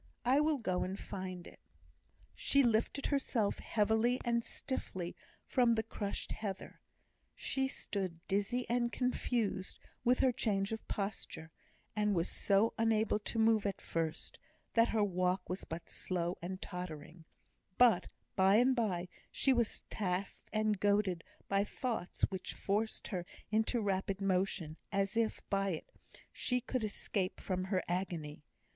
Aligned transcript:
I 0.25 0.39
will 0.39 0.57
go 0.57 0.81
and 0.83 0.97
find 0.99 1.45
it." 1.45 1.59
She 2.33 2.63
lifted 2.63 3.05
herself 3.05 3.59
heavily 3.59 4.19
and 4.25 4.43
stiffly 4.43 5.15
from 5.45 5.75
the 5.75 5.83
crushed 5.83 6.31
heather. 6.31 6.81
She 7.35 7.67
stood 7.67 8.19
dizzy 8.27 8.67
and 8.67 8.91
confused 8.91 9.79
with 10.03 10.17
her 10.17 10.31
change 10.31 10.71
of 10.71 10.87
posture; 10.87 11.51
and 11.95 12.15
was 12.15 12.27
so 12.27 12.73
unable 12.79 13.19
to 13.19 13.37
move 13.37 13.67
at 13.67 13.79
first, 13.79 14.39
that 14.73 14.87
her 14.87 15.03
walk 15.03 15.47
was 15.47 15.65
but 15.65 15.87
slow 15.87 16.35
and 16.41 16.59
tottering; 16.63 17.25
but, 17.77 18.07
by 18.35 18.55
and 18.55 18.75
by, 18.75 19.07
she 19.31 19.53
was 19.53 19.81
tasked 19.91 20.49
and 20.51 20.79
goaded 20.79 21.23
by 21.47 21.63
thoughts 21.63 22.21
which 22.29 22.55
forced 22.55 23.09
her 23.09 23.23
into 23.51 23.79
rapid 23.83 24.19
motion, 24.19 24.77
as 24.91 25.15
if, 25.15 25.41
by 25.51 25.69
it, 25.69 25.87
she 26.33 26.59
could 26.59 26.83
escape 26.83 27.39
from 27.39 27.65
her 27.65 27.83
agony. 27.87 28.41